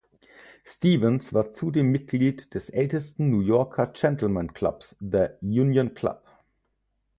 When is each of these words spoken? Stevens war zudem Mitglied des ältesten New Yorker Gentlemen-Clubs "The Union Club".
Stevens 0.65 1.31
war 1.31 1.53
zudem 1.53 1.91
Mitglied 1.91 2.55
des 2.55 2.71
ältesten 2.71 3.29
New 3.29 3.41
Yorker 3.41 3.85
Gentlemen-Clubs 3.85 4.95
"The 4.99 5.27
Union 5.47 5.93
Club". 5.93 6.23